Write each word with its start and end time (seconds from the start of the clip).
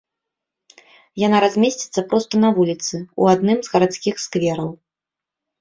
Яна 1.23 1.41
размесціцца 1.45 2.05
проста 2.13 2.33
на 2.45 2.49
вуліцы, 2.57 2.95
у 3.21 3.29
адным 3.35 3.57
з 3.69 3.75
гарадскіх 3.75 4.15
сквераў. 4.25 4.69